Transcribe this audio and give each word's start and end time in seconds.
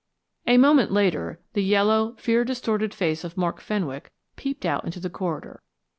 A 0.47 0.57
moment 0.57 0.91
later 0.91 1.39
the 1.53 1.61
yellow, 1.63 2.15
fear 2.17 2.43
distorted 2.43 2.91
face 2.91 3.23
of 3.23 3.37
Mark 3.37 3.61
Fenwick 3.61 4.11
peeped 4.35 4.65
out 4.65 4.83
into 4.83 4.99
the 4.99 5.11
corridor. 5.11 5.61